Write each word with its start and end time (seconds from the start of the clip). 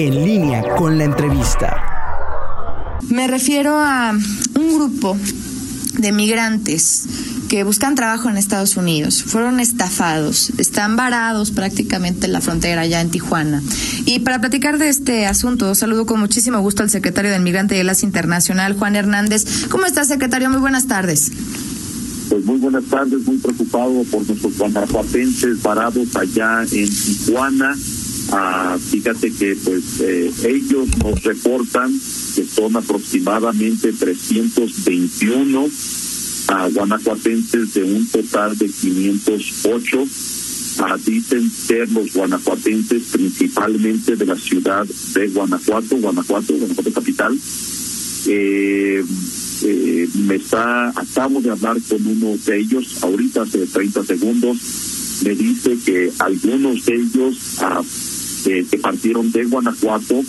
En 0.00 0.14
línea 0.24 0.62
con 0.76 0.96
la 0.96 1.02
entrevista. 1.02 1.76
Me 3.08 3.26
refiero 3.26 3.80
a 3.80 4.12
un 4.54 4.74
grupo 4.76 5.16
de 5.94 6.12
migrantes 6.12 7.02
que 7.48 7.64
buscan 7.64 7.96
trabajo 7.96 8.28
en 8.28 8.36
Estados 8.36 8.76
Unidos. 8.76 9.24
Fueron 9.24 9.58
estafados, 9.58 10.52
están 10.56 10.94
varados 10.94 11.50
prácticamente 11.50 12.26
en 12.26 12.32
la 12.32 12.40
frontera 12.40 12.86
ya 12.86 13.00
en 13.00 13.10
Tijuana. 13.10 13.60
Y 14.06 14.20
para 14.20 14.40
platicar 14.40 14.78
de 14.78 14.88
este 14.88 15.26
asunto, 15.26 15.74
saludo 15.74 16.06
con 16.06 16.20
muchísimo 16.20 16.60
gusto 16.60 16.84
al 16.84 16.90
secretario 16.90 17.32
del 17.32 17.42
Migrante 17.42 17.76
y 17.76 17.80
Enlace 17.80 18.06
Internacional, 18.06 18.74
Juan 18.78 18.94
Hernández. 18.94 19.66
¿Cómo 19.68 19.84
está, 19.84 20.04
secretario? 20.04 20.48
Muy 20.48 20.60
buenas 20.60 20.86
tardes. 20.86 21.32
Pues 22.28 22.44
muy 22.44 22.58
buenas 22.58 22.84
tardes, 22.84 23.26
muy 23.26 23.38
preocupado 23.38 24.04
por 24.12 24.24
nuestros 24.28 24.56
guanajuatenses 24.58 25.60
varados 25.60 26.14
allá 26.14 26.62
en 26.70 26.88
Tijuana. 26.88 27.74
Ah, 28.30 28.76
fíjate 28.78 29.32
que 29.32 29.56
pues 29.56 30.00
eh, 30.00 30.30
ellos 30.44 30.88
nos 30.98 31.22
reportan 31.22 31.90
que 32.34 32.44
son 32.44 32.76
aproximadamente 32.76 33.92
321 33.92 35.68
a 36.48 36.68
guanajuatenses 36.68 37.74
de 37.74 37.84
un 37.84 38.06
total 38.06 38.56
de 38.58 38.68
508. 38.68 40.04
Ah, 40.80 40.96
dicen 41.04 41.50
ser 41.50 41.90
los 41.90 42.12
guanajuatenses 42.12 43.02
principalmente 43.10 44.14
de 44.14 44.26
la 44.26 44.36
ciudad 44.36 44.86
de 44.86 45.28
Guanajuato, 45.28 45.96
Guanajuato, 45.96 46.54
Guanajuato 46.54 46.92
capital. 46.92 47.36
Eh, 48.26 49.02
eh, 49.62 50.08
me 50.14 50.36
está, 50.36 50.90
acabo 50.90 51.40
de 51.40 51.50
hablar 51.50 51.78
con 51.88 52.06
uno 52.06 52.36
de 52.44 52.58
ellos, 52.58 53.02
ahorita 53.02 53.42
hace 53.42 53.66
30 53.66 54.04
segundos, 54.04 54.58
me 55.24 55.34
dice 55.34 55.76
que 55.84 56.12
algunos 56.20 56.84
de 56.84 56.94
ellos 56.94 57.58
ah, 58.48 58.66
que 58.70 58.78
partieron 58.78 59.30
de 59.32 59.44
Guanajuato, 59.44 60.22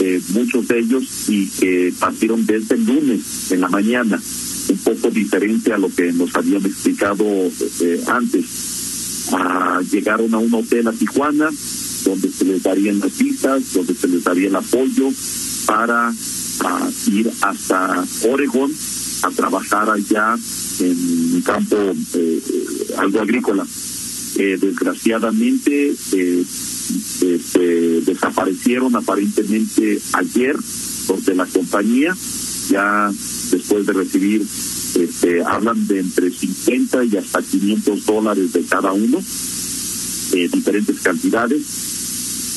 eh, 0.00 0.20
muchos 0.30 0.68
de 0.68 0.78
ellos, 0.78 1.28
y 1.28 1.46
que 1.48 1.92
partieron 1.98 2.46
desde 2.46 2.76
el 2.76 2.84
lunes 2.84 3.50
en 3.50 3.60
la 3.60 3.68
mañana, 3.68 4.20
un 4.68 4.78
poco 4.78 5.10
diferente 5.10 5.72
a 5.72 5.78
lo 5.78 5.88
que 5.94 6.12
nos 6.12 6.34
habían 6.34 6.64
explicado 6.64 7.24
eh, 7.80 8.02
antes. 8.06 8.44
Ah, 9.32 9.80
llegaron 9.90 10.32
a 10.34 10.38
un 10.38 10.52
hotel 10.54 10.88
a 10.88 10.92
Tijuana, 10.92 11.50
donde 12.04 12.30
se 12.30 12.44
les 12.44 12.62
darían 12.62 13.00
las 13.00 13.18
visas, 13.18 13.74
donde 13.74 13.94
se 13.94 14.08
les 14.08 14.24
daría 14.24 14.48
el 14.48 14.56
apoyo 14.56 15.10
para 15.66 16.12
a 16.60 16.90
ir 17.06 17.30
hasta 17.42 18.04
Oregón 18.28 18.72
a 19.22 19.30
trabajar 19.30 19.90
allá 19.90 20.36
en 20.80 21.34
un 21.34 21.42
campo 21.42 21.76
eh, 22.14 22.40
algo 22.96 23.20
agrícola. 23.20 23.66
Eh, 24.36 24.56
desgraciadamente 24.60 25.94
eh, 26.12 26.44
este, 26.90 28.00
desaparecieron 28.02 28.94
aparentemente 28.96 30.00
ayer 30.12 30.56
de 31.24 31.34
la 31.34 31.46
compañía, 31.46 32.14
ya 32.70 33.10
después 33.50 33.86
de 33.86 33.92
recibir, 33.92 34.42
este, 34.42 35.42
hablan 35.42 35.86
de 35.86 36.00
entre 36.00 36.30
50 36.30 37.04
y 37.04 37.16
hasta 37.16 37.42
500 37.42 38.06
dólares 38.06 38.52
de 38.52 38.62
cada 38.64 38.92
uno, 38.92 39.18
diferentes 40.32 41.00
cantidades 41.00 41.88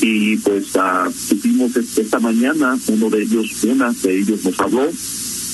y 0.02 0.36
pues 0.38 0.74
uh, 0.74 1.10
supimos 1.12 1.76
esta 1.76 2.18
mañana, 2.18 2.76
uno 2.88 3.08
de 3.08 3.22
ellos, 3.22 3.62
una 3.62 3.92
de 3.92 4.18
ellos 4.18 4.44
nos 4.44 4.58
habló, 4.58 4.90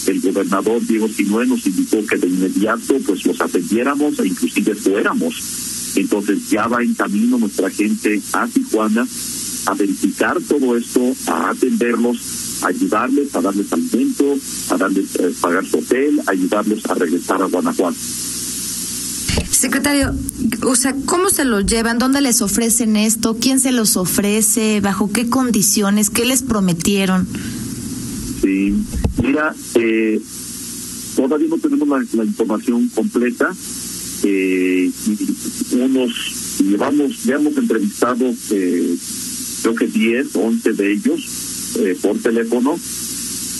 el 0.06 0.20
gobernador 0.22 0.84
Diego 0.86 1.06
Sinue 1.06 1.46
nos 1.46 1.66
indicó 1.66 2.04
que 2.06 2.16
de 2.16 2.28
inmediato 2.28 2.98
pues 3.06 3.26
los 3.26 3.38
atendiéramos 3.40 4.18
e 4.18 4.28
inclusive 4.28 4.74
fuéramos. 4.74 5.67
Entonces 5.96 6.50
ya 6.50 6.66
va 6.66 6.82
en 6.82 6.94
camino 6.94 7.38
nuestra 7.38 7.70
gente 7.70 8.20
a 8.32 8.46
Tijuana 8.46 9.06
a 9.66 9.74
verificar 9.74 10.38
todo 10.48 10.76
esto, 10.76 11.14
a 11.26 11.50
atenderlos, 11.50 12.62
a 12.62 12.68
ayudarles, 12.68 13.34
a 13.34 13.40
darles 13.40 13.72
alimento, 13.72 14.36
a 14.70 14.76
darles 14.76 15.16
eh, 15.16 15.34
pagar 15.40 15.66
su 15.66 15.78
hotel, 15.78 16.20
a 16.26 16.30
ayudarles 16.30 16.86
a 16.86 16.94
regresar 16.94 17.42
a 17.42 17.46
Guanajuato. 17.46 17.96
Secretario, 19.50 20.14
o 20.62 20.76
sea, 20.76 20.94
¿cómo 21.04 21.30
se 21.30 21.44
los 21.44 21.66
llevan? 21.66 21.98
¿Dónde 21.98 22.20
les 22.20 22.42
ofrecen 22.42 22.96
esto? 22.96 23.36
¿Quién 23.40 23.60
se 23.60 23.72
los 23.72 23.96
ofrece? 23.96 24.80
¿Bajo 24.80 25.12
qué 25.12 25.28
condiciones? 25.28 26.10
¿Qué 26.10 26.24
les 26.24 26.42
prometieron? 26.42 27.26
Sí, 28.40 28.74
mira, 29.20 29.54
eh, 29.74 30.20
todavía 31.16 31.48
no 31.48 31.58
tenemos 31.58 31.88
la, 31.88 32.24
información 32.24 32.88
completa. 32.94 33.52
Eh, 34.30 34.90
unos, 35.72 36.58
llevamos, 36.60 37.24
ya 37.24 37.36
hemos 37.36 37.56
entrevistado, 37.56 38.34
eh, 38.50 38.96
creo 39.62 39.74
que 39.74 39.86
10, 39.86 40.28
11 40.34 40.72
de 40.72 40.92
ellos 40.92 41.76
eh, 41.78 41.96
por 42.00 42.18
teléfono 42.18 42.78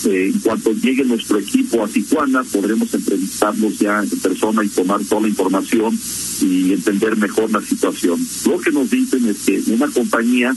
eh, 0.05 0.31
en 0.33 0.41
cuanto 0.41 0.73
llegue 0.73 1.05
nuestro 1.05 1.39
equipo 1.39 1.83
a 1.83 1.89
Tijuana, 1.89 2.45
podremos 2.45 2.93
entrevistarlos 2.95 3.79
ya 3.79 4.03
en 4.03 4.21
persona 4.21 4.65
y 4.65 4.69
tomar 4.69 5.03
toda 5.05 5.23
la 5.23 5.29
información 5.29 5.99
y 6.41 6.73
entender 6.73 7.17
mejor 7.17 7.50
la 7.50 7.61
situación. 7.61 8.25
Lo 8.47 8.59
que 8.61 8.71
nos 8.71 8.91
dicen 8.91 9.27
es 9.27 9.39
que 9.39 9.73
una 9.73 9.89
compañía, 9.89 10.55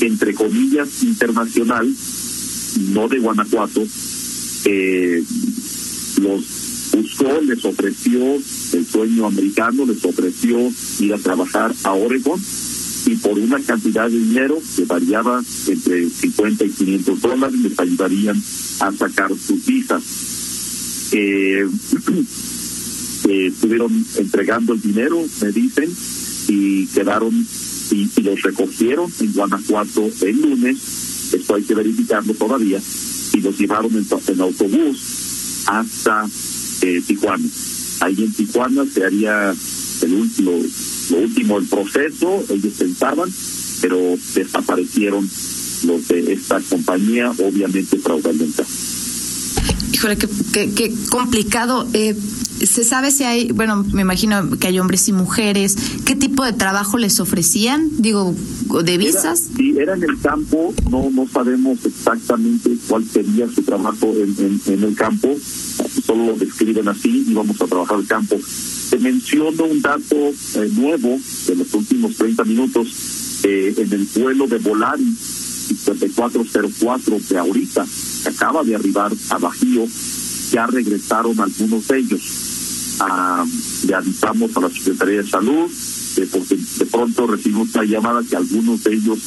entre 0.00 0.34
comillas, 0.34 1.02
internacional, 1.02 1.94
no 2.92 3.08
de 3.08 3.18
Guanajuato, 3.20 3.86
eh, 4.64 5.22
los 6.20 6.44
buscó, 6.92 7.40
les 7.40 7.64
ofreció 7.64 8.34
el 8.34 8.86
sueño 8.86 9.26
americano, 9.26 9.86
les 9.86 10.04
ofreció 10.04 10.70
ir 11.00 11.14
a 11.14 11.18
trabajar 11.18 11.74
a 11.84 11.92
Oregon 11.92 12.40
y 13.06 13.16
por 13.16 13.38
una 13.38 13.60
cantidad 13.60 14.08
de 14.08 14.18
dinero 14.18 14.60
que 14.76 14.84
variaba 14.84 15.42
entre 15.66 16.08
50 16.08 16.64
y 16.64 16.70
500 16.70 17.20
dólares 17.20 17.58
les 17.60 17.78
ayudarían 17.78 18.42
a 18.80 18.92
sacar 18.92 19.30
sus 19.36 19.64
visas. 19.66 20.02
Eh, 21.12 21.66
eh, 23.28 23.46
estuvieron 23.46 24.06
entregando 24.16 24.72
el 24.72 24.80
dinero, 24.80 25.22
me 25.42 25.52
dicen, 25.52 25.90
y 26.48 26.86
quedaron 26.86 27.46
y, 27.90 28.22
los 28.22 28.42
recogieron 28.42 29.12
en 29.20 29.32
Guanajuato 29.32 30.10
el 30.22 30.40
lunes, 30.40 31.32
esto 31.32 31.54
hay 31.54 31.62
que 31.62 31.74
verificarlo 31.74 32.34
todavía, 32.34 32.80
y 33.32 33.40
los 33.40 33.58
llevaron 33.58 33.92
en, 33.94 34.40
autobús 34.40 35.64
hasta 35.66 36.28
eh, 36.84 37.02
Tijuana. 37.06 37.44
Ahí 38.00 38.14
en 38.18 38.32
Tijuana 38.32 38.84
se 38.92 39.04
haría 39.04 39.54
el 40.02 40.14
último 40.14 40.52
lo 41.10 41.18
último 41.18 41.58
el 41.58 41.66
proceso, 41.66 42.44
ellos 42.48 42.72
pensaban, 42.78 43.30
pero 43.80 44.16
desaparecieron 44.34 45.28
los 45.86 46.08
de 46.08 46.32
esta 46.32 46.60
compañía, 46.60 47.30
obviamente 47.30 47.98
fraudulenta. 47.98 48.64
Híjole, 49.92 50.16
qué, 50.16 50.70
qué, 50.74 50.92
complicado. 51.10 51.86
Eh, 51.92 52.16
¿Se 52.64 52.84
sabe 52.84 53.10
si 53.10 53.24
hay, 53.24 53.50
bueno, 53.52 53.84
me 53.92 54.02
imagino 54.02 54.50
que 54.58 54.68
hay 54.68 54.78
hombres 54.78 55.08
y 55.08 55.12
mujeres, 55.12 55.76
qué 56.04 56.14
tipo 56.14 56.44
de 56.44 56.52
trabajo 56.52 56.98
les 56.98 57.18
ofrecían? 57.20 57.90
Digo, 57.98 58.34
¿de 58.82 58.96
visas? 58.96 59.48
sí, 59.56 59.76
era 59.76 59.94
en 59.94 60.04
el 60.04 60.18
campo, 60.20 60.72
no 60.90 61.10
no 61.10 61.28
sabemos 61.28 61.84
exactamente 61.84 62.70
cuál 62.88 63.04
sería 63.04 63.48
su 63.48 63.62
trabajo 63.62 64.12
en, 64.16 64.60
en, 64.66 64.84
el 64.84 64.94
campo, 64.94 65.36
solo 66.04 66.26
lo 66.26 66.36
describen 66.36 66.88
así 66.88 67.24
y 67.28 67.34
vamos 67.34 67.60
a 67.60 67.66
trabajar 67.66 67.98
el 67.98 68.06
campo. 68.06 68.38
Te 68.90 68.98
menciono 68.98 69.64
un 69.64 69.80
dato 69.80 70.16
eh, 70.16 70.70
nuevo 70.74 71.18
de 71.46 71.56
los 71.56 71.72
últimos 71.74 72.16
30 72.16 72.44
minutos 72.44 73.40
eh, 73.44 73.74
en 73.76 73.92
el 73.92 74.08
vuelo 74.14 74.46
de 74.46 74.58
Volari 74.58 75.04
5404 75.04 77.18
de 77.28 77.38
ahorita, 77.38 77.86
que 78.22 78.28
acaba 78.28 78.62
de 78.62 78.74
arribar 78.74 79.12
a 79.30 79.38
Bajío, 79.38 79.86
ya 80.50 80.66
regresaron 80.66 81.40
algunos 81.40 81.88
de 81.88 81.98
ellos. 81.98 82.20
Ah, 83.00 83.44
le 83.86 83.94
avisamos 83.94 84.56
a 84.56 84.60
la 84.60 84.70
Secretaría 84.70 85.22
de 85.22 85.28
Salud, 85.28 85.70
porque 86.30 86.56
de 86.56 86.86
pronto 86.86 87.26
recibimos 87.26 87.74
una 87.74 87.84
llamada 87.84 88.22
que 88.28 88.36
algunos 88.36 88.84
de 88.84 88.94
ellos 88.94 89.18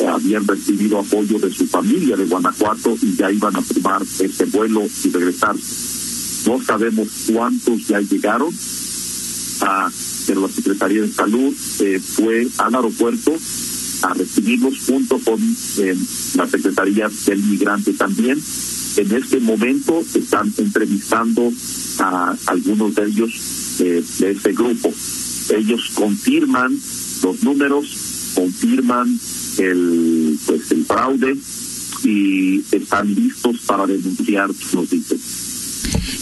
eh, 0.00 0.06
habían 0.06 0.46
recibido 0.46 0.98
apoyo 0.98 1.38
de 1.38 1.52
su 1.52 1.66
familia 1.66 2.16
de 2.16 2.24
Guanajuato 2.24 2.96
y 3.00 3.16
ya 3.16 3.30
iban 3.30 3.56
a 3.56 3.62
tomar 3.62 4.02
ese 4.02 4.44
vuelo 4.46 4.82
y 5.04 5.10
regresar. 5.10 5.56
No 6.46 6.62
sabemos 6.62 7.08
cuántos 7.32 7.86
ya 7.88 8.00
llegaron, 8.00 8.54
ah, 9.62 9.90
pero 10.26 10.42
la 10.42 10.48
Secretaría 10.48 11.02
de 11.02 11.12
Salud 11.12 11.54
eh, 11.80 12.00
fue 12.00 12.46
al 12.58 12.74
aeropuerto 12.74 13.34
a 14.02 14.12
recibirlos 14.12 14.78
junto 14.86 15.18
con 15.20 15.40
eh, 15.78 15.96
la 16.36 16.46
Secretaría 16.46 17.10
del 17.26 17.42
Migrante 17.44 17.92
también. 17.94 18.38
En 18.96 19.12
este 19.12 19.40
momento 19.40 20.04
están 20.14 20.52
entrevistando 20.58 21.50
a 21.98 22.36
algunos 22.46 22.94
de 22.94 23.06
ellos 23.06 23.32
eh, 23.80 24.04
de 24.18 24.30
este 24.30 24.52
grupo. 24.52 24.92
Ellos 25.56 25.92
confirman 25.94 26.78
los 27.22 27.42
números, 27.42 28.32
confirman 28.34 29.18
el 29.58 30.38
pues 30.46 30.70
el 30.72 30.84
fraude 30.84 31.36
y 32.04 32.62
están 32.70 33.14
listos 33.14 33.56
para 33.66 33.86
denunciar, 33.86 34.50
nos 34.72 34.90
dicen. 34.90 35.18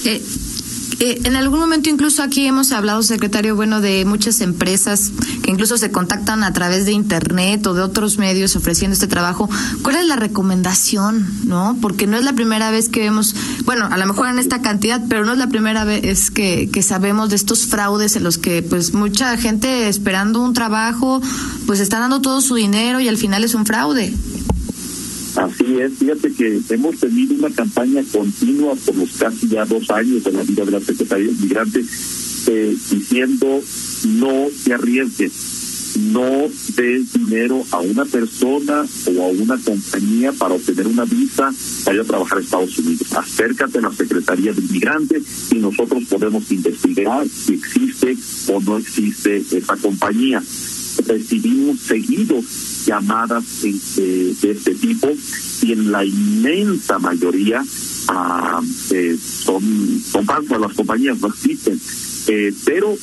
Eh, 0.04 1.20
en 1.24 1.34
algún 1.34 1.58
momento 1.58 1.90
incluso 1.90 2.22
aquí 2.22 2.46
hemos 2.46 2.70
hablado, 2.70 3.02
secretario, 3.02 3.56
bueno, 3.56 3.80
de 3.80 4.04
muchas 4.04 4.40
empresas 4.40 5.10
que 5.42 5.50
incluso 5.50 5.76
se 5.76 5.90
contactan 5.90 6.44
a 6.44 6.52
través 6.52 6.86
de 6.86 6.92
internet 6.92 7.66
o 7.66 7.74
de 7.74 7.82
otros 7.82 8.18
medios 8.18 8.54
ofreciendo 8.54 8.92
este 8.92 9.08
trabajo, 9.08 9.50
¿cuál 9.82 9.96
es 9.96 10.06
la 10.06 10.14
recomendación, 10.14 11.26
no? 11.44 11.76
Porque 11.80 12.06
no 12.06 12.16
es 12.16 12.24
la 12.24 12.34
primera 12.34 12.70
vez 12.70 12.88
que 12.88 13.00
vemos, 13.00 13.34
bueno, 13.64 13.88
a 13.90 13.96
lo 13.96 14.06
mejor 14.06 14.28
en 14.28 14.38
esta 14.38 14.62
cantidad, 14.62 15.02
pero 15.08 15.24
no 15.24 15.32
es 15.32 15.38
la 15.38 15.48
primera 15.48 15.84
vez 15.84 16.30
que, 16.30 16.70
que 16.70 16.82
sabemos 16.82 17.30
de 17.30 17.36
estos 17.36 17.66
fraudes 17.66 18.14
en 18.14 18.22
los 18.22 18.38
que 18.38 18.62
pues 18.62 18.94
mucha 18.94 19.36
gente 19.36 19.88
esperando 19.88 20.40
un 20.40 20.54
trabajo, 20.54 21.20
pues 21.66 21.80
está 21.80 21.98
dando 21.98 22.20
todo 22.20 22.40
su 22.40 22.54
dinero 22.54 23.00
y 23.00 23.08
al 23.08 23.16
final 23.16 23.42
es 23.42 23.54
un 23.54 23.66
fraude. 23.66 24.14
Fíjate 25.98 26.32
que 26.32 26.60
hemos 26.70 26.98
tenido 26.98 27.34
una 27.34 27.50
campaña 27.50 28.02
continua 28.12 28.74
por 28.74 28.94
los 28.96 29.10
casi 29.12 29.48
ya 29.48 29.64
dos 29.64 29.88
años 29.90 30.22
de 30.24 30.32
la 30.32 30.42
vida 30.42 30.64
de 30.64 30.70
la 30.70 30.80
Secretaría 30.80 31.28
de 31.28 31.34
Migrantes 31.34 31.86
eh, 32.48 32.76
diciendo 32.90 33.60
no 34.08 34.48
te 34.64 34.74
arriesgues, 34.74 35.96
no 36.12 36.48
des 36.76 37.12
dinero 37.12 37.64
a 37.70 37.80
una 37.80 38.04
persona 38.04 38.84
o 39.06 39.22
a 39.22 39.28
una 39.28 39.58
compañía 39.58 40.32
para 40.32 40.54
obtener 40.54 40.86
una 40.88 41.04
visa 41.04 41.52
para 41.84 41.94
ir 41.94 42.00
a 42.02 42.04
trabajar 42.04 42.38
a 42.38 42.40
Estados 42.40 42.78
Unidos. 42.78 43.12
Acércate 43.14 43.78
a 43.78 43.82
la 43.82 43.92
Secretaría 43.92 44.52
de 44.52 44.62
Migrantes 44.62 45.52
y 45.52 45.56
nosotros 45.56 46.04
podemos 46.10 46.50
investigar 46.50 47.26
si 47.28 47.54
existe 47.54 48.16
o 48.52 48.60
no 48.60 48.78
existe 48.78 49.36
esa 49.36 49.76
compañía. 49.76 50.42
Recibimos 51.06 51.80
seguido 51.80 52.40
llamadas 52.86 53.62
de 53.62 54.36
este 54.42 54.74
tipo 54.74 55.08
y 55.62 55.72
en 55.72 55.92
la 55.92 56.04
inmensa 56.04 56.98
mayoría 56.98 57.62
ah, 58.08 58.60
eh, 58.90 59.16
son, 59.22 60.00
son 60.04 60.24
falsas, 60.26 60.60
las 60.60 60.72
compañías 60.74 61.20
no 61.20 61.28
existen. 61.28 61.80
Eh, 62.28 62.52
pero 62.64 62.96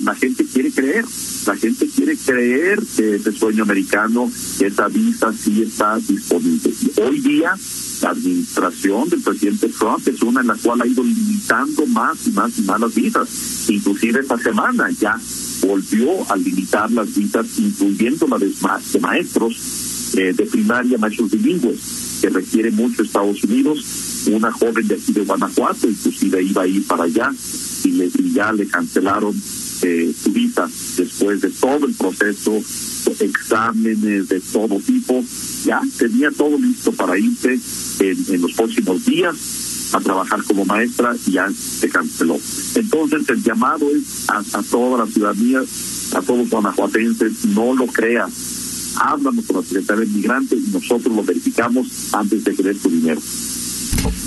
la 0.00 0.14
gente 0.14 0.44
quiere 0.46 0.70
creer, 0.70 1.04
la 1.46 1.56
gente 1.56 1.86
quiere 1.88 2.16
creer 2.16 2.80
que 2.96 3.16
ese 3.16 3.32
sueño 3.32 3.64
americano, 3.64 4.30
esa 4.60 4.88
visa 4.88 5.32
sí 5.32 5.62
está 5.62 5.98
disponible. 5.98 6.72
Y 6.80 7.00
hoy 7.00 7.20
día 7.20 7.54
la 8.02 8.10
administración 8.10 9.08
del 9.08 9.20
presidente 9.20 9.68
Trump 9.68 10.06
es 10.08 10.20
una 10.22 10.40
en 10.40 10.48
la 10.48 10.56
cual 10.56 10.82
ha 10.82 10.86
ido 10.86 11.04
limitando 11.04 11.86
más 11.86 12.26
y 12.26 12.30
más 12.30 12.58
y 12.58 12.62
más 12.62 12.80
las 12.80 12.94
visas. 12.94 13.68
Inclusive 13.68 14.20
esta 14.20 14.38
semana 14.38 14.90
ya 14.98 15.18
volvió 15.62 16.30
a 16.30 16.36
limitar 16.36 16.90
las 16.90 17.14
visas, 17.14 17.46
incluyendo 17.58 18.26
la 18.26 18.38
de, 18.38 18.50
maestros 19.00 20.14
eh, 20.16 20.32
de 20.32 20.46
primaria, 20.46 20.98
maestros 20.98 21.30
bilingües, 21.30 22.18
que 22.20 22.28
requiere 22.30 22.70
mucho 22.70 23.02
Estados 23.02 23.42
Unidos. 23.44 24.26
Una 24.26 24.52
joven 24.52 24.86
de 24.86 24.94
aquí 24.94 25.12
de 25.12 25.24
Guanajuato, 25.24 25.88
inclusive 25.88 26.42
iba 26.42 26.62
a 26.62 26.66
ir 26.66 26.86
para 26.86 27.04
allá 27.04 27.30
y, 27.84 27.90
le, 27.90 28.06
y 28.06 28.32
ya 28.32 28.52
le 28.52 28.66
cancelaron 28.66 29.34
eh, 29.82 30.14
su 30.16 30.32
visa 30.32 30.68
después 30.96 31.40
de 31.40 31.50
todo 31.50 31.86
el 31.86 31.94
proceso, 31.94 32.56
exámenes 33.20 34.28
de 34.28 34.40
todo 34.40 34.78
tipo. 34.80 35.24
Ya 35.64 35.80
tenía 35.98 36.30
todo 36.30 36.58
listo 36.58 36.92
para 36.92 37.18
irse 37.18 37.58
en, 38.00 38.42
los 38.42 38.52
próximos 38.52 39.04
días 39.04 39.90
a 39.92 40.00
trabajar 40.00 40.42
como 40.44 40.64
maestra 40.64 41.14
y 41.26 41.32
ya 41.32 41.48
se 41.50 41.88
canceló. 41.88 42.38
Entonces 42.74 43.28
el 43.28 43.42
llamado 43.42 43.88
es 43.90 44.28
a, 44.28 44.62
toda 44.62 45.04
la 45.04 45.10
ciudadanía, 45.10 45.60
a 46.14 46.20
todos 46.22 46.40
los 46.40 46.50
guanajuatenses, 46.50 47.44
no 47.46 47.74
lo 47.74 47.86
creas. 47.86 48.94
Háblanos 48.96 49.46
con 49.46 49.56
la 49.56 49.62
Secretaría 49.62 50.04
de 50.04 50.10
Migrante 50.12 50.56
y 50.56 50.70
nosotros 50.70 51.14
lo 51.14 51.22
verificamos 51.22 52.12
antes 52.12 52.44
de 52.44 52.54
que 52.54 52.62
des 52.62 52.80
tu 52.80 52.90
dinero. 52.90 53.20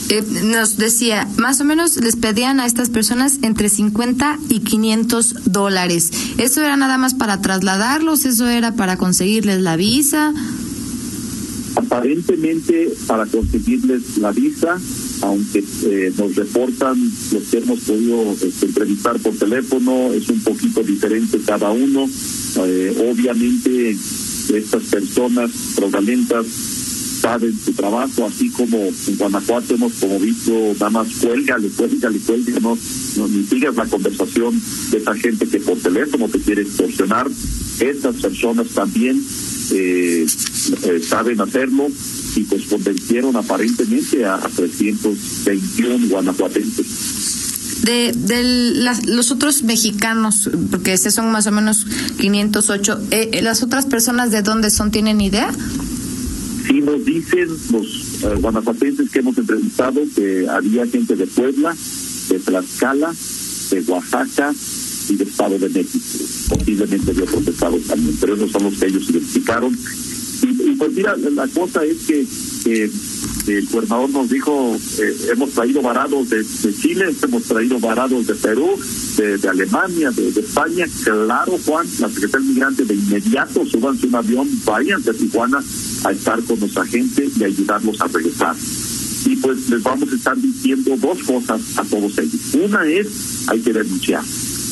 Eh, 0.10 0.24
nos 0.44 0.78
decía, 0.78 1.28
más 1.38 1.60
o 1.62 1.63
menos 1.63 1.98
les 1.98 2.16
pedían 2.16 2.60
a 2.60 2.66
estas 2.66 2.90
personas 2.90 3.40
entre 3.42 3.69
50 3.69 4.40
y 4.50 4.60
500 4.60 5.36
dólares. 5.46 6.12
¿Eso 6.38 6.62
era 6.62 6.78
nada 6.78 6.98
más 6.98 7.16
para 7.16 7.42
trasladarlos? 7.42 8.25
¿Eso 8.25 8.48
era 8.48 8.75
para 8.75 8.98
conseguirles 8.98 9.62
la 9.62 9.75
visa? 9.75 10.34
Aparentemente 11.75 12.94
para 13.07 13.25
conseguirles 13.25 14.18
la 14.18 14.31
visa, 14.31 14.80
aunque 15.22 15.63
eh, 15.84 16.13
nos 16.18 16.36
reportan 16.36 16.98
los 17.31 17.44
que 17.44 17.58
hemos 17.58 17.80
podido 17.80 18.31
este, 18.34 18.68
entrevistar 18.68 19.19
por 19.19 19.36
teléfono, 19.36 20.13
es 20.13 20.30
un 20.30 20.40
poquito 20.42 20.84
diferente 20.84 21.40
cada 21.46 21.72
uno. 21.72 22.08
Eh, 22.58 23.12
obviamente 23.12 23.98
estas 24.54 24.84
personas 24.84 25.51
fraudulentas 25.51 26.46
saben 27.25 27.57
su 27.60 27.74
trabajo, 27.74 28.27
así 28.27 28.51
como 28.51 28.77
en 28.77 29.18
Guanajuato 29.18 29.74
hemos 29.74 29.94
como 29.94 30.19
visto, 30.19 30.51
nada 30.74 30.92
más 30.92 31.07
cuélgale, 31.19 31.69
cuélgale, 31.69 32.19
cuélgale, 32.19 32.62
no, 32.62 32.77
no 33.18 33.27
ni 33.27 33.44
sigas 33.48 33.75
la 33.75 33.86
conversación 33.86 34.62
de 34.92 34.98
esa 35.00 35.16
gente 35.16 35.48
que 35.48 35.60
por 35.60 35.75
teléfono 35.80 36.30
te 36.30 36.39
quiere 36.39 36.62
extorsionar. 36.62 37.27
Estas 37.80 38.16
personas 38.18 38.68
también 38.68 39.19
eh, 39.72 40.27
eh, 40.27 41.01
saben 41.01 41.42
hacerlo 41.42 41.88
y 42.36 42.42
pues 42.42 42.66
convencieron 42.66 43.36
aparentemente 43.36 44.24
a, 44.24 44.38
321 44.56 46.07
guanajuatenses. 46.07 46.86
De, 47.81 48.13
de 48.13 49.04
los 49.07 49.31
otros 49.31 49.63
mexicanos, 49.63 50.50
porque 50.69 50.95
son 50.98 51.31
más 51.31 51.48
o 51.48 51.51
menos 51.51 51.88
508, 52.19 53.00
eh, 53.10 53.39
¿las 53.42 53.63
otras 53.63 53.88
personas 53.88 54.30
de 54.30 54.44
dónde 54.44 54.69
son? 54.69 54.92
¿Tienen 54.92 55.22
idea? 55.22 55.51
Sí, 56.75 56.81
nos 56.81 57.06
dicen 57.06 57.48
los 57.72 58.24
eh, 58.24 58.36
guanajuatenses 58.42 59.10
que 59.10 59.19
hemos 59.19 59.38
entrevistado 59.38 60.01
que 60.13 60.45
había 60.50 60.86
gente 60.86 61.16
de 61.16 61.25
Puebla, 61.25 61.74
de 62.27 62.39
Tlaxcala, 62.39 63.16
de 63.72 63.81
Oaxaca 63.88 64.54
y 65.07 65.16
de 65.16 65.24
Estado 65.24 65.57
de 65.57 65.69
México, 65.69 66.06
posiblemente 66.50 67.13
de 67.13 67.24
otros 67.24 67.48
estados 67.48 67.81
también, 67.83 68.18
pero 68.19 68.36
esos 68.36 68.51
son 68.51 68.63
los 68.63 68.77
que 68.77 68.88
ellos 68.88 69.10
identificaron. 69.10 69.77
Y, 70.42 70.75
pues 70.75 70.92
mira, 70.92 71.16
la 71.16 71.48
cosa 71.48 71.86
es 71.86 71.98
que 72.07 72.92
el 73.47 73.68
gobernador 73.68 74.09
nos 74.09 74.30
dijo, 74.30 74.77
eh, 75.00 75.18
hemos 75.31 75.51
traído 75.51 75.81
varados 75.81 76.30
de, 76.30 76.45
Chile, 76.81 77.13
hemos 77.21 77.44
traído 77.44 77.80
varados 77.80 78.27
de 78.27 78.36
Perú, 78.36 78.77
de, 79.18 79.47
Alemania, 79.47 80.12
de, 80.12 80.30
España. 80.30 80.88
Claro, 81.03 81.57
Juan, 81.65 81.88
la 82.00 82.09
Secretaría 82.09 82.47
Migrante 82.47 82.86
de 82.86 82.94
inmediato 82.95 83.65
súbanse 83.65 84.07
un 84.07 84.15
avión, 84.15 84.50
vayan 84.65 85.01
de 85.03 85.13
Tijuana 85.13 85.63
a 86.03 86.12
estar 86.12 86.42
con 86.44 86.59
nuestra 86.59 86.86
gente 86.86 87.30
y 87.38 87.44
ayudarlos 87.44 88.00
a 88.01 88.07
regresar. 88.07 88.56
Y 89.25 89.36
pues 89.38 89.69
les 89.69 89.81
vamos 89.81 90.12
a 90.12 90.15
estar 90.15 90.38
diciendo 90.38 90.95
dos 90.98 91.24
cosas 91.24 91.62
a 91.77 91.83
todos 91.83 92.18
ellos. 92.18 92.53
Una 92.53 92.86
es, 92.86 93.48
hay 93.48 93.59
que 93.59 93.74
denunciar. 93.74 94.24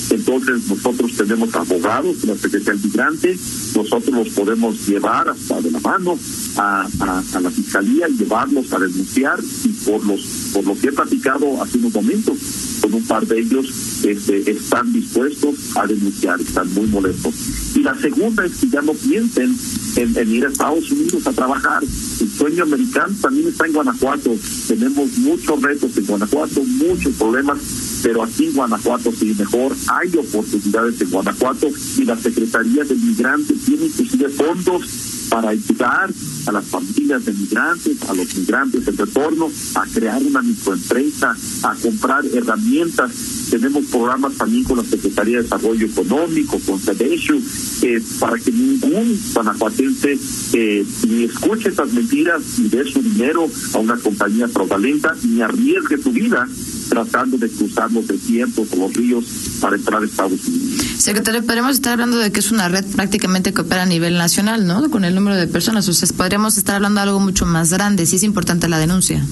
Entonces 0.10 0.68
nosotros 0.68 1.12
tenemos 1.18 1.54
abogados 1.56 2.24
la 2.26 2.36
Secretaría 2.36 2.74
del 2.74 2.84
Migrante, 2.84 3.38
nosotros 3.76 4.10
los 4.10 4.30
podemos 4.30 4.88
llevar 4.88 5.30
hasta 5.30 5.62
de 5.62 5.72
la 5.72 5.80
mano 5.80 6.18
a, 6.58 6.88
a, 7.00 7.40
la 7.40 7.52
fiscalía 7.52 8.08
y 8.10 8.18
llevarlos 8.18 8.72
a 8.74 8.80
denunciar 8.80 9.40
y 9.64 9.70
por 9.70 10.06
los 10.06 10.22
por 10.54 10.66
lo 10.66 10.78
que 10.80 10.88
he 10.88 10.92
platicado 10.92 11.62
hace 11.62 11.78
unos 11.80 11.94
momentos 11.94 12.38
con 12.82 12.94
un 12.94 13.04
par 13.04 13.26
de 13.26 13.40
ellos 13.40 14.04
este, 14.04 14.52
están 14.52 14.92
dispuestos 14.92 15.56
a 15.76 15.88
denunciar, 15.88 16.40
están 16.42 16.72
muy 16.74 16.86
molestos. 16.88 17.34
Y 17.76 17.80
la 17.80 17.96
segunda 17.96 18.46
es 18.46 18.58
que 18.58 18.70
ya 18.70 18.82
no 18.82 18.94
piensen 18.94 19.56
en, 19.96 20.32
ir 20.32 20.46
a 20.46 20.50
Estados 20.50 20.92
Unidos 20.92 21.26
a 21.26 21.32
trabajar. 21.32 21.82
El 21.84 22.30
sueño 22.30 22.64
americano 22.64 23.16
también 23.22 23.48
está 23.48 23.66
en 23.66 23.74
Guanajuato. 23.74 24.36
Tenemos 24.68 25.18
muchos 25.20 25.62
retos 25.62 25.98
en 25.98 26.06
Guanajuato, 26.06 26.62
muchos 26.64 27.14
problemas, 27.14 27.58
pero 28.04 28.22
aquí 28.22 28.50
Guanajuato 28.50 29.12
sí 29.18 29.34
mejor. 29.40 29.74
Hay 29.88 30.16
oportunidades 30.18 31.00
en 31.02 31.10
Guanajuato 31.10 31.70
y 31.98 32.04
la 32.04 32.18
Secretaría 32.18 32.84
de 32.84 32.96
Migrantes 32.96 33.62
tiene 33.66 33.86
inclusive 33.86 34.30
fondos 34.30 34.84
para 35.30 35.50
ayudar 35.50 36.12
a 36.46 36.52
las 36.52 36.66
familias 36.66 37.26
de 37.26 37.34
migrantes, 37.34 37.98
a 38.08 38.14
los 38.14 38.36
migrantes 38.36 38.88
en 38.88 38.98
retorno, 38.98 39.50
a 39.76 39.86
crear 39.86 40.22
una 40.22 40.42
microempresa, 40.42 41.36
a 41.64 41.76
comprar 41.76 42.26
herramientas. 42.26 43.12
Tenemos 43.50 43.86
programas 43.86 44.34
también 44.34 44.64
con 44.66 44.78
la 44.78 44.84
Secretaría 44.84 45.38
de 45.38 45.44
Desarrollo 45.44 45.88
Económico, 45.88 46.60
con 46.60 46.80
CEDESHU, 46.80 47.42
eh, 47.84 48.02
para 48.20 48.38
que 48.38 48.52
ningún 48.52 49.20
guanajuatense 49.34 50.20
eh, 50.54 50.86
ni 51.08 51.24
escuche 51.24 51.70
estas 51.70 51.92
mentiras 51.94 52.42
ni 52.60 52.70
dé 52.70 52.84
su 52.84 53.02
dinero 53.02 53.50
a 53.74 53.78
una 53.80 53.98
compañía 53.98 54.48
fraudulenta 54.50 55.16
ni 55.24 55.42
arriesgue 55.42 55.98
su 55.98 56.12
vida 56.12 56.48
tratando 56.94 57.38
de 57.38 57.50
cruzar 57.50 57.92
los 57.92 58.08
desiertos 58.08 58.68
o 58.72 58.76
los 58.76 58.94
ríos 58.94 59.26
para 59.60 59.76
entrar 59.76 60.04
a 60.04 60.06
Estados 60.06 60.46
Unidos. 60.46 60.86
Secretario, 61.00 61.44
podemos 61.44 61.72
estar 61.72 61.94
hablando 61.94 62.18
de 62.18 62.32
que 62.32 62.40
es 62.40 62.52
una 62.52 62.70
red 62.70 62.86
prácticamente 62.86 63.52
que 63.52 63.62
opera 63.62 63.82
a 63.82 63.86
nivel 63.88 64.16
nacional, 64.16 64.68
¿no? 64.68 64.88
Con 64.92 65.04
el 65.04 65.16
número 65.16 65.36
de 65.36 65.48
personas. 65.48 65.88
O 65.90 65.94
sea, 65.94 66.08
podríamos 66.16 66.56
estar 66.58 66.76
hablando 66.76 67.02
de 67.02 67.08
algo 67.08 67.20
mucho 67.20 67.48
más 67.48 67.74
grande. 67.74 68.06
Sí 68.06 68.18
es 68.18 68.24
importante 68.24 68.70
la 68.70 68.78
denuncia. 68.78 69.26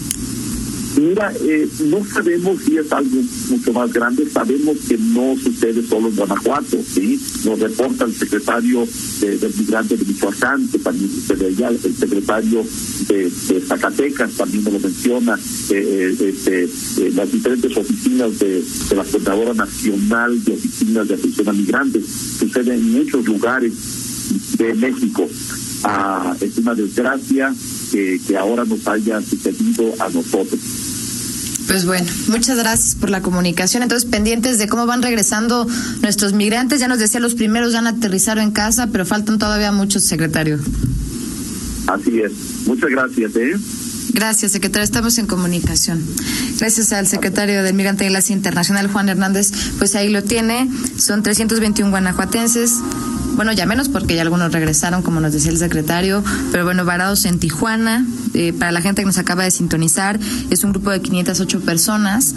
Mira, 1.01 1.33
eh, 1.41 1.67
no 1.85 2.05
sabemos 2.05 2.61
si 2.61 2.77
es 2.77 2.91
algo 2.91 3.21
mucho 3.49 3.73
más 3.73 3.91
grande, 3.91 4.29
sabemos 4.29 4.77
que 4.87 4.99
no 4.99 5.35
sucede 5.35 5.81
solo 5.81 6.09
en 6.09 6.15
Guanajuato, 6.15 6.77
¿sí? 6.87 7.19
Nos 7.43 7.59
reporta 7.59 8.05
el 8.05 8.13
secretario 8.13 8.87
de, 9.19 9.37
del 9.39 9.51
migrante 9.57 9.97
de 9.97 10.05
Michoacán, 10.05 10.67
que 10.67 10.77
también 10.77 11.09
sucede 11.09 11.47
allá, 11.47 11.69
el 11.69 11.95
secretario 11.95 12.63
de, 13.07 13.31
Zacatecas 13.67 14.31
también 14.33 14.63
me 14.63 14.71
lo 14.71 14.79
menciona, 14.79 15.39
eh, 15.71 16.15
eh, 16.19 16.29
este, 16.29 17.11
las 17.13 17.31
diferentes 17.31 17.75
oficinas 17.75 18.37
de, 18.37 18.63
la 18.95 19.03
Coordinadora 19.03 19.53
Nacional 19.55 20.43
de 20.43 20.53
Oficinas 20.53 21.07
de 21.07 21.15
Atención 21.15 21.49
a 21.49 21.53
Migrantes, 21.53 22.05
sucede 22.37 22.75
en 22.75 22.91
muchos 22.91 23.25
lugares 23.25 23.73
de 24.57 24.73
México. 24.75 25.27
Ah, 25.83 26.35
es 26.39 26.59
una 26.59 26.75
desgracia 26.75 27.51
que, 27.91 28.21
que 28.27 28.37
ahora 28.37 28.65
nos 28.65 28.87
haya 28.87 29.19
sucedido 29.19 29.93
a 29.99 30.09
nosotros. 30.09 30.59
Pues 31.71 31.85
bueno, 31.85 32.11
muchas 32.27 32.57
gracias 32.57 32.95
por 32.95 33.09
la 33.09 33.21
comunicación. 33.21 33.81
Entonces, 33.81 34.09
pendientes 34.09 34.57
de 34.57 34.67
cómo 34.67 34.85
van 34.85 35.01
regresando 35.01 35.65
nuestros 36.01 36.33
migrantes. 36.33 36.81
Ya 36.81 36.89
nos 36.89 36.99
decía, 36.99 37.21
los 37.21 37.33
primeros 37.33 37.75
han 37.75 37.87
aterrizado 37.87 38.41
en 38.41 38.51
casa, 38.51 38.87
pero 38.87 39.05
faltan 39.05 39.39
todavía 39.39 39.71
muchos, 39.71 40.03
secretario. 40.03 40.59
Así 41.87 42.19
es. 42.19 42.33
Muchas 42.67 42.89
gracias. 42.89 43.35
¿eh? 43.37 43.53
Gracias, 44.13 44.51
secretario. 44.51 44.83
Estamos 44.83 45.17
en 45.17 45.27
comunicación. 45.27 46.03
Gracias 46.59 46.91
al 46.91 47.07
secretario 47.07 47.63
del 47.63 47.73
Migrante 47.73 48.03
de 48.03 48.07
Enlace 48.07 48.33
Internacional, 48.33 48.87
Juan 48.87 49.07
Hernández. 49.07 49.53
Pues 49.77 49.95
ahí 49.95 50.09
lo 50.09 50.23
tiene. 50.23 50.69
Son 50.97 51.23
321 51.23 51.89
guanajuatenses 51.89 52.79
bueno, 53.41 53.53
ya 53.53 53.65
menos 53.65 53.89
porque 53.89 54.13
ya 54.13 54.21
algunos 54.21 54.51
regresaron, 54.51 55.01
como 55.01 55.19
nos 55.19 55.33
decía 55.33 55.49
el 55.49 55.57
secretario, 55.57 56.23
pero 56.51 56.63
bueno, 56.63 56.85
varados 56.85 57.25
en 57.25 57.39
Tijuana. 57.39 58.05
Eh, 58.35 58.53
para 58.53 58.71
la 58.71 58.81
gente 58.81 59.01
que 59.01 59.07
nos 59.07 59.17
acaba 59.17 59.43
de 59.43 59.49
sintonizar, 59.49 60.19
es 60.51 60.63
un 60.63 60.73
grupo 60.73 60.91
de 60.91 61.01
508 61.01 61.61
personas. 61.61 62.35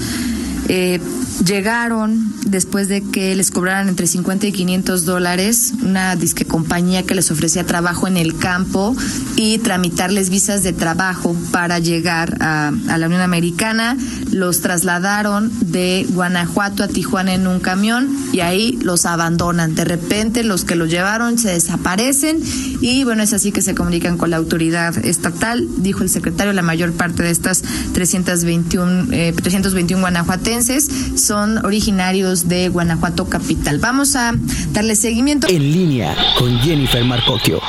Eh, 0.68 0.98
llegaron 1.44 2.32
después 2.46 2.88
de 2.88 3.02
que 3.02 3.34
les 3.34 3.50
cobraran 3.50 3.88
entre 3.88 4.06
50 4.06 4.46
y 4.46 4.52
500 4.52 5.04
dólares, 5.04 5.74
una 5.82 6.16
disque 6.16 6.44
compañía 6.44 7.02
que 7.02 7.14
les 7.14 7.30
ofrecía 7.30 7.64
trabajo 7.64 8.06
en 8.06 8.16
el 8.16 8.36
campo 8.38 8.96
y 9.36 9.58
tramitarles 9.58 10.30
visas 10.30 10.62
de 10.62 10.72
trabajo 10.72 11.36
para 11.50 11.78
llegar 11.78 12.36
a, 12.40 12.72
la 12.96 13.06
Unión 13.06 13.20
Americana. 13.20 13.96
Los 14.30 14.60
trasladaron 14.60 15.50
de 15.60 16.06
Guanajuato 16.10 16.82
a 16.82 16.88
Tijuana 16.88 17.34
en 17.34 17.46
un 17.46 17.60
camión 17.60 18.08
y 18.32 18.40
ahí 18.40 18.78
los 18.82 19.06
abandonan. 19.06 19.74
De 19.74 19.84
repente 19.84 20.44
los 20.44 20.64
que 20.64 20.76
los 20.76 20.88
llevaron 20.88 21.38
se 21.38 21.50
desaparecen 21.50 22.40
y 22.80 23.04
bueno, 23.04 23.22
es 23.22 23.32
así 23.32 23.52
que 23.52 23.62
se 23.62 23.74
comunican 23.74 24.16
con 24.16 24.30
la 24.30 24.36
autoridad 24.36 24.96
estatal. 25.04 25.66
Dijo 25.78 26.02
el 26.02 26.08
secretario, 26.08 26.52
la 26.52 26.62
mayor 26.62 26.92
parte 26.92 27.22
de 27.22 27.30
estas 27.30 27.62
321, 27.92 29.12
eh, 29.12 29.32
321 29.36 30.00
guanajuatenses 30.00 30.53
son 31.16 31.64
originarios 31.64 32.48
de 32.48 32.68
Guanajuato 32.68 33.26
Capital. 33.28 33.78
Vamos 33.78 34.14
a 34.14 34.32
darle 34.72 34.94
seguimiento. 34.94 35.48
En 35.48 35.72
línea 35.72 36.14
con 36.38 36.58
Jennifer 36.60 37.04
Marcocchio. 37.04 37.60